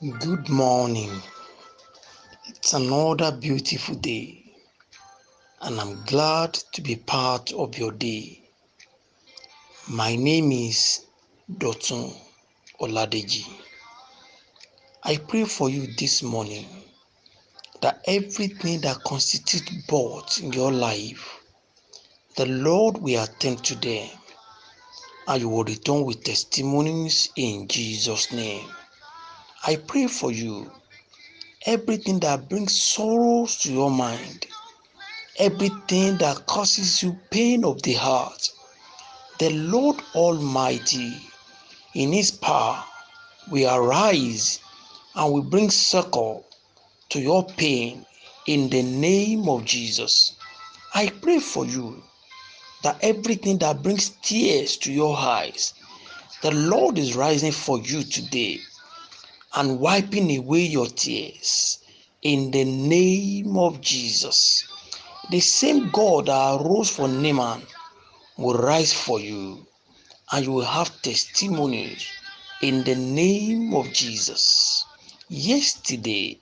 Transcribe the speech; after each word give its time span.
Good 0.00 0.48
morning. 0.48 1.10
It's 2.46 2.72
another 2.72 3.32
beautiful 3.32 3.96
day, 3.96 4.44
and 5.60 5.80
I'm 5.80 6.04
glad 6.04 6.54
to 6.74 6.82
be 6.82 6.94
part 6.94 7.52
of 7.52 7.76
your 7.76 7.90
day. 7.90 8.48
My 9.88 10.14
name 10.14 10.52
is 10.52 11.04
Dotun 11.50 12.14
Oladeji. 12.80 13.44
I 15.02 15.16
pray 15.16 15.42
for 15.42 15.68
you 15.68 15.88
this 15.98 16.22
morning 16.22 16.68
that 17.80 18.00
everything 18.06 18.80
that 18.82 19.02
constitutes 19.02 19.84
birth 19.88 20.40
in 20.40 20.52
your 20.52 20.70
life, 20.70 21.40
the 22.36 22.46
Lord 22.46 22.98
will 22.98 23.24
attend 23.24 23.64
to 23.64 23.74
them, 23.74 24.08
and 25.26 25.40
you 25.40 25.48
will 25.48 25.64
return 25.64 26.04
with 26.04 26.22
testimonies 26.22 27.30
in 27.34 27.66
Jesus' 27.66 28.30
name. 28.30 28.68
I 29.64 29.74
pray 29.74 30.06
for 30.06 30.30
you 30.30 30.70
everything 31.66 32.20
that 32.20 32.48
brings 32.48 32.80
sorrows 32.80 33.56
to 33.56 33.72
your 33.72 33.90
mind, 33.90 34.46
everything 35.36 36.16
that 36.18 36.46
causes 36.46 37.02
you 37.02 37.18
pain 37.30 37.64
of 37.64 37.82
the 37.82 37.94
heart, 37.94 38.48
the 39.40 39.50
Lord 39.50 39.96
Almighty, 40.14 41.20
in 41.94 42.12
His 42.12 42.30
power, 42.30 42.84
will 43.50 43.74
arise 43.74 44.60
and 45.16 45.32
will 45.32 45.42
bring 45.42 45.70
succor 45.70 46.38
to 47.08 47.20
your 47.20 47.44
pain 47.44 48.06
in 48.46 48.70
the 48.70 48.82
name 48.82 49.48
of 49.48 49.64
Jesus. 49.64 50.36
I 50.94 51.08
pray 51.08 51.40
for 51.40 51.66
you 51.66 52.00
that 52.84 52.98
everything 53.02 53.58
that 53.58 53.82
brings 53.82 54.10
tears 54.22 54.76
to 54.78 54.92
your 54.92 55.16
eyes, 55.16 55.74
the 56.42 56.52
Lord 56.52 56.96
is 56.96 57.16
rising 57.16 57.52
for 57.52 57.80
you 57.80 58.04
today 58.04 58.60
and 59.54 59.80
wiping 59.80 60.36
away 60.36 60.62
your 60.62 60.86
tears 60.86 61.78
in 62.22 62.50
the 62.50 62.64
name 62.64 63.56
of 63.56 63.80
Jesus. 63.80 64.64
The 65.30 65.40
same 65.40 65.90
God 65.90 66.26
that 66.26 66.60
arose 66.60 66.90
for 66.90 67.08
Naaman 67.08 67.62
will 68.38 68.58
rise 68.58 68.92
for 68.92 69.20
you 69.20 69.66
and 70.32 70.44
you 70.44 70.52
will 70.52 70.64
have 70.64 71.02
testimonies 71.02 72.06
in 72.62 72.84
the 72.84 72.94
name 72.94 73.74
of 73.74 73.92
Jesus. 73.92 74.84
Yesterday, 75.28 76.40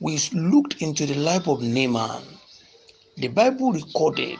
we 0.00 0.18
looked 0.32 0.82
into 0.82 1.06
the 1.06 1.14
life 1.14 1.48
of 1.48 1.62
Naaman. 1.62 2.22
The 3.16 3.28
Bible 3.28 3.72
recorded 3.72 4.38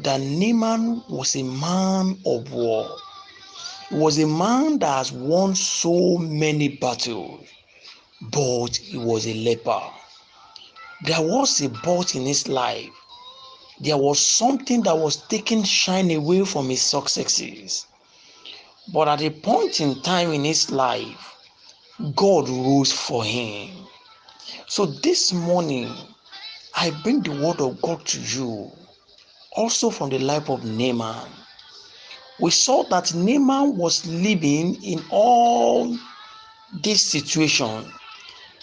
that 0.00 0.20
Naaman 0.20 1.02
was 1.08 1.36
a 1.36 1.42
man 1.42 2.18
of 2.26 2.52
war. 2.52 2.96
Was 3.90 4.18
a 4.18 4.26
man 4.26 4.78
that 4.80 4.98
has 4.98 5.12
won 5.12 5.54
so 5.54 6.18
many 6.18 6.68
battles 6.68 7.48
but 8.20 8.76
he 8.76 8.98
was 8.98 9.26
a 9.26 9.34
leper. 9.34 9.80
There 11.04 11.20
was 11.20 11.60
a 11.62 11.68
but 11.68 12.14
in 12.14 12.26
his 12.26 12.48
life. 12.48 12.90
There 13.80 13.96
was 13.96 14.18
something 14.18 14.82
that 14.82 14.98
was 14.98 15.16
taking 15.28 15.62
shine 15.62 16.10
away 16.10 16.44
from 16.44 16.68
his 16.68 16.82
successes. 16.82 17.86
But 18.92 19.06
at 19.06 19.22
a 19.22 19.30
point 19.30 19.80
in 19.80 20.02
time 20.02 20.32
in 20.32 20.44
his 20.44 20.70
life, 20.70 21.36
God 22.16 22.48
rose 22.48 22.92
for 22.92 23.22
him. 23.22 23.70
So 24.66 24.86
this 24.86 25.32
morning, 25.32 25.94
I 26.74 26.90
bring 27.02 27.20
the 27.22 27.32
word 27.32 27.60
of 27.60 27.80
God 27.80 28.04
to 28.06 28.20
you, 28.20 28.72
also 29.52 29.90
from 29.90 30.10
the 30.10 30.18
life 30.18 30.50
of 30.50 30.64
Naaman. 30.64 31.28
We 32.40 32.50
saw 32.50 32.84
that 32.84 33.14
Naaman 33.14 33.76
was 33.76 34.06
living 34.06 34.82
in 34.82 35.04
all 35.10 35.96
this 36.82 37.02
situation 37.04 37.84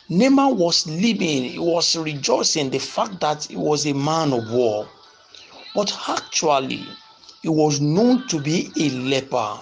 Naaman 0.07 0.55
was 0.57 0.85
living, 0.85 1.45
he 1.45 1.57
was 1.57 1.95
rejoicing 1.95 2.69
the 2.69 2.77
fact 2.77 3.19
that 3.21 3.45
he 3.45 3.55
was 3.55 3.87
a 3.87 3.93
man 3.93 4.33
of 4.33 4.51
war. 4.51 4.87
But 5.73 5.91
actually, 6.07 6.87
he 7.41 7.49
was 7.49 7.81
known 7.81 8.27
to 8.27 8.39
be 8.39 8.69
a 8.79 8.89
leper. 8.91 9.59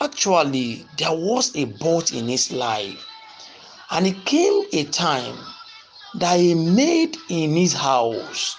Actually, 0.00 0.86
there 0.96 1.10
was 1.12 1.50
a 1.56 1.64
but 1.64 2.12
in 2.12 2.28
his 2.28 2.52
life. 2.52 3.04
And 3.90 4.06
it 4.06 4.24
came 4.24 4.62
a 4.72 4.84
time 4.84 5.36
that 6.20 6.36
a 6.36 6.54
maid 6.54 7.16
in 7.28 7.56
his 7.56 7.72
house 7.72 8.56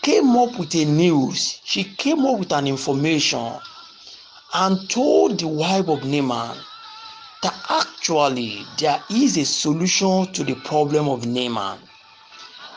came 0.00 0.34
up 0.36 0.58
with 0.58 0.74
a 0.74 0.86
news. 0.86 1.60
She 1.64 1.84
came 1.84 2.24
up 2.24 2.38
with 2.38 2.52
an 2.52 2.66
information 2.66 3.52
and 4.54 4.88
told 4.88 5.40
the 5.40 5.48
wife 5.48 5.88
of 5.88 6.04
Naaman 6.04 6.56
that 7.42 7.54
actually 7.68 8.64
there 8.78 9.02
is 9.10 9.36
a 9.36 9.44
solution 9.44 10.32
to 10.32 10.44
the 10.44 10.54
problem 10.64 11.08
of 11.08 11.26
Naaman. 11.26 11.78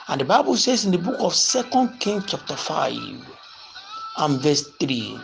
And 0.08 0.20
the 0.22 0.26
Bible 0.26 0.58
says 0.58 0.86
in 0.86 0.92
the 0.92 0.98
book 0.98 1.18
of 1.20 1.36
Second 1.36 2.00
King 2.00 2.24
chapter 2.26 2.56
5 2.56 2.94
and 4.18 4.42
verse 4.42 4.68
3. 4.80 5.20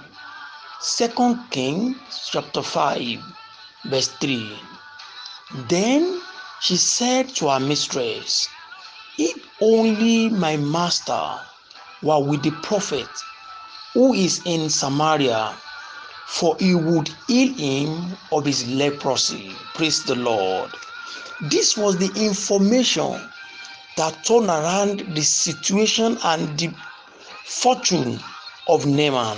Second 0.79 1.39
King 1.49 1.95
chapter 2.31 2.61
5 2.61 3.19
verse 3.85 4.09
3. 4.19 4.59
Then 5.67 6.21
she 6.61 6.77
said 6.77 7.29
to 7.35 7.49
her 7.49 7.59
mistress, 7.59 8.47
If 9.17 9.43
only 9.59 10.29
my 10.29 10.57
master 10.57 11.39
were 12.03 12.23
with 12.23 12.43
the 12.43 12.51
prophet 12.61 13.09
who 13.93 14.13
is 14.13 14.41
in 14.45 14.69
Samaria, 14.69 15.55
for 16.25 16.55
he 16.59 16.73
would 16.75 17.09
heal 17.27 17.53
him 17.53 18.17
of 18.31 18.45
his 18.45 18.67
leprosy. 18.67 19.55
Praise 19.75 20.03
the 20.03 20.15
Lord. 20.15 20.71
This 21.41 21.77
was 21.77 21.97
the 21.97 22.11
information 22.15 23.19
that 23.97 24.23
turned 24.23 24.47
around 24.47 24.99
the 25.15 25.21
situation 25.21 26.17
and 26.23 26.57
the 26.59 26.71
fortune 27.45 28.19
of 28.67 28.85
Naaman. 28.85 29.37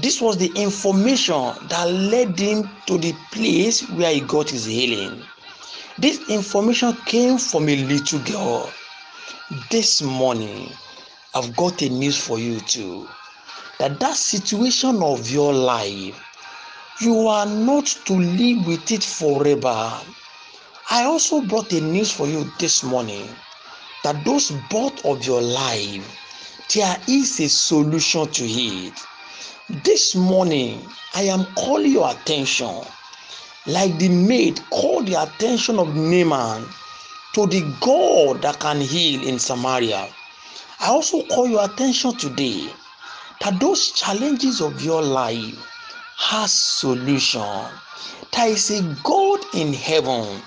This 0.00 0.20
was 0.20 0.36
the 0.38 0.50
information 0.56 1.52
that 1.68 1.84
led 1.84 2.38
him 2.38 2.68
to 2.86 2.98
the 2.98 3.14
place 3.30 3.88
where 3.90 4.12
he 4.12 4.20
got 4.20 4.50
his 4.50 4.64
healing. 4.64 5.22
This 5.98 6.28
information 6.28 6.94
came 7.06 7.38
from 7.38 7.68
a 7.68 7.76
little 7.76 8.18
girl. 8.20 8.72
This 9.70 10.02
morning, 10.02 10.70
I've 11.34 11.54
got 11.56 11.82
a 11.82 11.88
news 11.88 12.16
for 12.16 12.38
you 12.38 12.60
too. 12.60 13.06
That 13.82 13.98
that 13.98 14.14
situation 14.14 15.02
of 15.02 15.28
your 15.28 15.52
life, 15.52 16.14
you 17.00 17.26
are 17.26 17.46
not 17.46 17.84
to 18.04 18.12
live 18.14 18.64
with 18.64 18.92
it 18.92 19.02
forever. 19.02 19.90
I 20.88 21.02
also 21.02 21.40
brought 21.40 21.72
a 21.72 21.80
news 21.80 22.12
for 22.12 22.28
you 22.28 22.44
this 22.60 22.84
morning 22.84 23.26
that 24.04 24.24
those 24.24 24.52
both 24.70 25.04
of 25.04 25.26
your 25.26 25.42
life, 25.42 26.06
there 26.72 26.96
is 27.08 27.40
a 27.40 27.48
solution 27.48 28.28
to 28.28 28.44
it. 28.44 28.94
This 29.82 30.14
morning, 30.14 30.78
I 31.16 31.22
am 31.22 31.44
calling 31.56 31.90
your 31.90 32.08
attention, 32.08 32.84
like 33.66 33.98
the 33.98 34.10
maid 34.10 34.60
called 34.70 35.08
the 35.08 35.20
attention 35.20 35.80
of 35.80 35.96
Naaman 35.96 36.68
to 37.34 37.48
the 37.48 37.64
God 37.80 38.42
that 38.42 38.60
can 38.60 38.80
heal 38.80 39.26
in 39.26 39.40
Samaria. 39.40 40.06
I 40.78 40.86
also 40.86 41.24
call 41.24 41.48
your 41.48 41.64
attention 41.64 42.16
today 42.16 42.70
that 43.40 43.58
those 43.60 43.90
challenges 43.92 44.60
of 44.60 44.82
your 44.82 45.02
life 45.02 45.58
has 46.16 46.52
solution. 46.52 47.66
There 48.32 48.48
is 48.48 48.70
a 48.70 48.82
God 49.02 49.40
in 49.54 49.72
heaven 49.72 50.40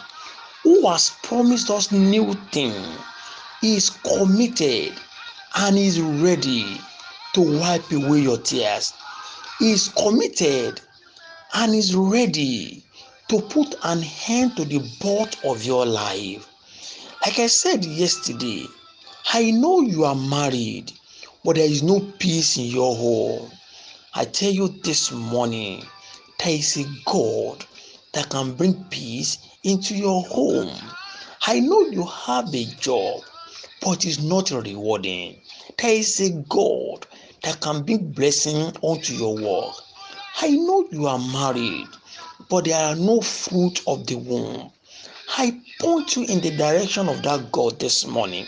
who 0.64 0.88
has 0.88 1.12
promised 1.24 1.70
us 1.70 1.92
new 1.92 2.34
things 2.52 2.98
is 3.64 3.90
committed 3.90 4.94
and 5.56 5.78
is 5.78 6.00
ready 6.02 6.80
to 7.34 7.42
wipe 7.60 7.92
away 7.92 8.20
your 8.20 8.38
tears. 8.38 8.94
He 9.60 9.72
is 9.72 9.90
committed 9.90 10.82
and 11.54 11.74
is 11.74 11.96
ready 11.96 12.84
to 13.30 13.42
put 13.42 13.76
an 13.84 14.04
end 14.28 14.56
to 14.58 14.66
the 14.66 14.80
birth 15.02 15.44
of 15.44 15.64
your 15.64 15.86
life. 15.86 16.48
Like 17.26 17.40
I 17.40 17.48
said 17.48 17.84
yesterday, 17.86 18.68
I 19.34 19.52
know 19.52 19.82
you 19.82 20.04
are 20.06 20.16
married, 20.16 20.92
but 21.46 21.58
there 21.58 21.70
is 21.70 21.84
no 21.84 22.00
peace 22.18 22.58
in 22.58 22.66
your 22.66 22.96
home. 22.96 23.52
I 24.16 24.26
tell 24.26 24.50
you 24.52 24.68
this 24.84 25.12
morning, 25.12 25.86
there 26.40 26.56
is 26.56 26.76
a 26.78 26.86
God 27.06 27.64
that 28.14 28.30
can 28.30 28.56
bring 28.56 28.84
peace 28.90 29.38
into 29.64 29.96
your 29.96 30.24
home. 30.24 30.74
I 31.46 31.60
know 31.60 31.82
you 31.82 32.04
have 32.04 32.52
a 32.56 32.66
job, 32.80 33.22
but 33.82 34.06
it's 34.06 34.24
not 34.24 34.50
rewarding. 34.50 35.40
There 35.78 35.92
is 35.92 36.20
a 36.20 36.32
God 36.50 37.06
that 37.44 37.62
can 37.62 37.84
bring 37.84 38.12
blessing 38.12 38.76
onto 38.82 39.14
your 39.14 39.36
work. 39.36 39.76
I 40.42 40.50
know 40.50 40.88
you 40.92 41.06
are 41.06 41.20
married, 41.20 41.88
but 42.50 42.66
there 42.66 42.84
are 42.84 42.96
no 42.96 43.22
fruit 43.22 43.82
of 43.86 44.08
the 44.08 44.16
womb. 44.16 44.72
I 45.38 45.62
point 45.80 46.16
you 46.16 46.24
in 46.24 46.42
the 46.42 46.58
direction 46.58 47.08
of 47.08 47.22
that 47.22 47.52
God 47.52 47.80
this 47.80 48.08
morning. 48.08 48.48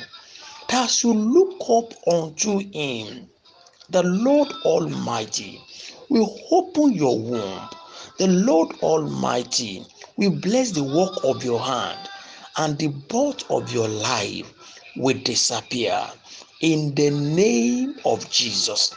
That 0.69 1.01
you 1.03 1.13
look 1.13 1.61
up 1.69 1.93
unto 2.07 2.59
Him, 2.59 3.29
the 3.89 4.03
Lord 4.03 4.51
Almighty 4.65 5.61
will 6.09 6.39
open 6.51 6.93
your 6.93 7.17
womb. 7.17 7.69
The 8.17 8.27
Lord 8.27 8.75
Almighty 8.81 9.85
will 10.17 10.31
bless 10.31 10.71
the 10.71 10.83
work 10.83 11.23
of 11.23 11.43
your 11.43 11.61
hand, 11.61 12.09
and 12.57 12.77
the 12.77 12.87
birth 12.87 13.49
of 13.49 13.71
your 13.71 13.87
life 13.87 14.53
will 14.97 15.17
disappear 15.19 16.05
in 16.61 16.93
the 16.95 17.11
name 17.11 17.95
of 18.05 18.29
Jesus. 18.29 18.93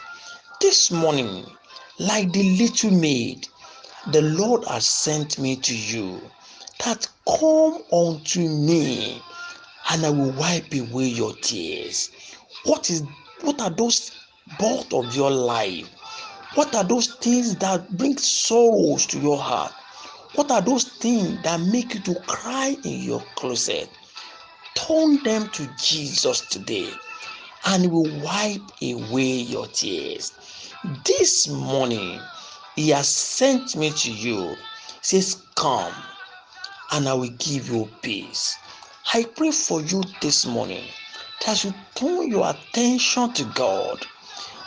This 0.59 0.91
morning, 0.91 1.45
like 1.99 2.33
the 2.33 2.43
little 2.57 2.91
maid, 2.91 3.47
the 4.11 4.21
Lord 4.21 4.65
has 4.65 4.87
sent 4.87 5.39
me 5.39 5.55
to 5.57 5.77
you 5.77 6.21
that 6.83 7.07
come 7.25 7.81
unto 7.93 8.41
me 8.41 9.21
and 9.91 10.05
I 10.05 10.09
will 10.09 10.31
wipe 10.31 10.73
away 10.73 11.07
your 11.07 11.33
tears. 11.35 12.11
What 12.63 12.89
is 12.89 13.03
what 13.41 13.59
are 13.59 13.69
those 13.69 14.11
birth 14.57 14.93
of 14.93 15.13
your 15.15 15.29
life? 15.29 15.89
What 16.55 16.73
are 16.75 16.83
those 16.83 17.07
things 17.15 17.57
that 17.57 17.97
bring 17.97 18.17
sorrows 18.17 19.05
to 19.07 19.19
your 19.19 19.37
heart? 19.37 19.73
What 20.35 20.49
are 20.49 20.61
those 20.61 20.85
things 20.85 21.43
that 21.43 21.59
make 21.59 21.93
you 21.93 21.99
to 22.01 22.15
cry 22.21 22.77
in 22.85 23.01
your 23.01 23.21
closet? 23.35 23.89
Turn 24.75 25.21
them 25.23 25.49
to 25.49 25.67
Jesus 25.77 26.41
today 26.49 26.89
and 27.65 27.83
he 27.83 27.89
will 27.89 28.09
wipe 28.21 28.61
away 28.81 29.33
your 29.41 29.67
tears. 29.67 30.31
This 31.05 31.49
morning, 31.49 32.21
he 32.77 32.89
has 32.89 33.09
sent 33.09 33.75
me 33.75 33.91
to 33.91 34.11
you. 34.11 34.55
He 35.03 35.21
says, 35.21 35.43
Come 35.55 35.93
and 36.93 37.09
I 37.09 37.13
will 37.13 37.29
give 37.39 37.69
you 37.69 37.89
peace. 38.01 38.55
I 39.13 39.23
pray 39.25 39.51
for 39.51 39.81
you 39.81 40.03
this 40.21 40.45
morning 40.45 40.85
that 41.45 41.63
you 41.63 41.73
turn 41.95 42.29
your 42.29 42.49
attention 42.49 43.33
to 43.33 43.43
God. 43.55 44.05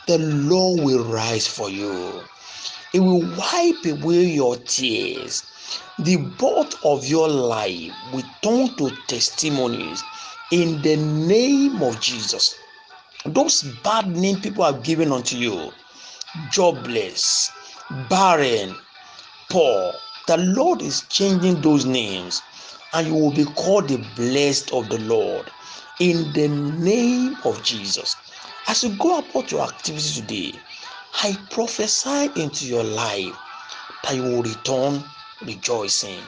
The 0.06 0.18
Lord 0.18 0.82
will 0.82 1.04
rise 1.04 1.46
for 1.46 1.70
you. 1.70 2.20
He 2.92 3.00
will 3.00 3.22
wipe 3.38 3.84
away 3.86 4.24
your 4.24 4.56
tears. 4.56 5.44
The 5.98 6.16
birth 6.16 6.74
of 6.84 7.06
your 7.06 7.28
life 7.28 7.92
will 8.12 8.24
turn 8.42 8.74
to 8.76 8.90
testimonies 9.06 10.02
in 10.52 10.82
the 10.82 10.96
name 10.96 11.82
of 11.82 12.00
Jesus. 12.00 12.54
Those 13.24 13.62
bad 13.82 14.08
names 14.08 14.40
people 14.40 14.64
have 14.64 14.82
given 14.82 15.10
unto 15.12 15.36
you, 15.36 15.72
jobless, 16.50 17.50
barren, 18.10 18.74
poor, 19.48 19.94
the 20.26 20.36
Lord 20.38 20.82
is 20.82 21.02
changing 21.08 21.60
those 21.62 21.86
names 21.86 22.42
and 22.94 23.08
you 23.08 23.14
will 23.14 23.32
be 23.32 23.44
called 23.44 23.88
the 23.88 23.98
blessed 24.16 24.72
of 24.72 24.88
the 24.88 24.98
Lord 25.00 25.50
in 26.00 26.32
the 26.32 26.48
name 26.48 27.36
of 27.44 27.62
Jesus. 27.62 28.14
As 28.68 28.84
you 28.84 28.90
go 28.96 29.18
about 29.18 29.50
your 29.50 29.62
activities 29.62 30.16
today, 30.16 30.52
I 31.22 31.36
prophesy 31.50 32.30
into 32.36 32.66
your 32.66 32.84
life 32.84 33.36
that 34.02 34.14
you 34.14 34.22
will 34.22 34.42
return 34.42 35.02
rejoicing 35.44 36.20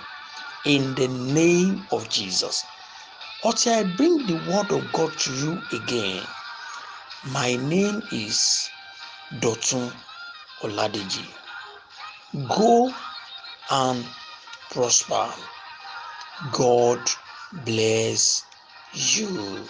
in 0.64 0.94
the 0.96 1.08
name 1.08 1.86
of 1.92 2.08
Jesus. 2.08 2.64
Until 3.44 3.74
I 3.74 3.84
bring 3.96 4.26
the 4.26 4.34
word 4.50 4.72
of 4.72 4.92
God 4.92 5.12
to 5.18 5.32
you 5.32 5.62
again, 5.72 6.22
my 7.30 7.56
name 7.56 8.02
is 8.12 8.68
Dotun 9.40 9.92
Oladeji. 10.62 11.26
Go 12.48 12.92
and 13.70 14.04
prosper. 14.70 15.32
God 16.50 17.10
bless 17.52 18.46
you. 18.92 19.68